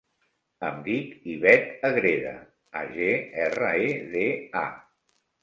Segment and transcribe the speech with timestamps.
[0.69, 2.31] Em dic Ivet Agreda:
[2.81, 3.11] a, ge,
[3.45, 4.27] erra, e, de,
[4.65, 4.67] a.